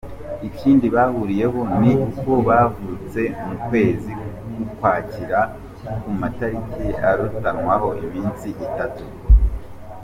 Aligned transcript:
Ikindi 0.47 0.85
bahuriyeho 0.95 1.59
ni 1.79 1.91
uko 2.05 2.29
bavutse 2.47 3.21
mu 3.45 3.55
kwezi 3.67 4.11
k’ 4.19 4.19
Ukwakira, 4.65 5.39
ku 6.01 6.09
matariki 6.19 6.85
arutanwaho 7.09 7.89
iminsi 8.05 8.47
itatu. 8.65 9.03